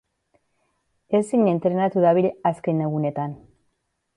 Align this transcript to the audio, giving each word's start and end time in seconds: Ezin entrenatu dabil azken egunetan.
Ezin 1.19 1.45
entrenatu 1.51 2.03
dabil 2.07 2.29
azken 2.53 2.83
egunetan. 2.87 3.37